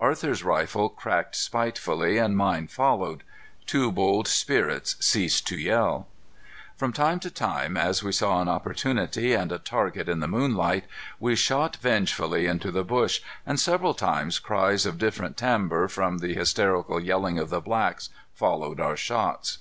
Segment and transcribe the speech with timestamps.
[0.00, 3.22] Arthur's rifle cracked spitefully, and mine followed.
[3.64, 6.08] Two bold spirits ceased to yell.
[6.76, 10.82] From time to time, as we saw an opportunity and a target in the moonlight,
[11.20, 16.34] we shot vengefully into the bush, and several times cries of different timbre from the
[16.34, 19.58] hysterical yelling of the blacks followed our shots.